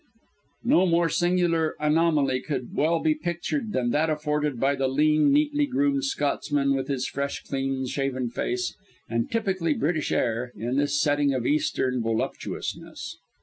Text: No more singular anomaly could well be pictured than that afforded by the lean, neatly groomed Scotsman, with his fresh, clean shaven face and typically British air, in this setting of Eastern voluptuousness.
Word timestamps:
No 0.63 0.87
more 0.87 1.09
singular 1.09 1.75
anomaly 1.79 2.41
could 2.41 2.73
well 2.73 2.99
be 3.01 3.13
pictured 3.13 3.71
than 3.71 3.91
that 3.91 4.09
afforded 4.09 4.59
by 4.59 4.73
the 4.73 4.87
lean, 4.87 5.31
neatly 5.31 5.67
groomed 5.67 6.05
Scotsman, 6.05 6.75
with 6.75 6.87
his 6.87 7.07
fresh, 7.07 7.43
clean 7.43 7.85
shaven 7.85 8.27
face 8.31 8.75
and 9.07 9.29
typically 9.29 9.75
British 9.75 10.11
air, 10.11 10.53
in 10.55 10.77
this 10.77 10.99
setting 10.99 11.35
of 11.35 11.45
Eastern 11.45 12.01
voluptuousness. 12.01 13.17